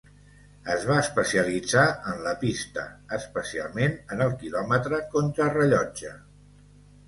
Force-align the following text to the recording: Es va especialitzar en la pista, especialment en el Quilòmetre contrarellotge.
Es 0.75 0.85
va 0.91 0.95
especialitzar 1.01 1.83
en 2.13 2.23
la 2.29 2.33
pista, 2.45 2.87
especialment 3.19 3.95
en 4.17 4.27
el 4.29 4.35
Quilòmetre 4.43 5.05
contrarellotge. 5.15 6.19